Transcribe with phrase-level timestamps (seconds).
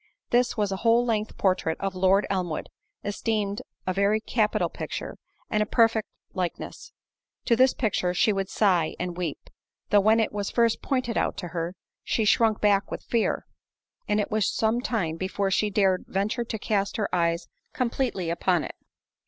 [0.31, 2.69] This was a whole length portrait of Lord Elmwood,
[3.03, 5.15] esteemed a very capital picture,
[5.47, 9.37] and a perfect likeness—to this picture she would sigh and weep;
[9.91, 13.45] though when it was first pointed out to her, she shrunk back with fear,
[14.07, 18.63] and it was some time before she dared venture to cast her eyes completely upon
[18.63, 18.73] it.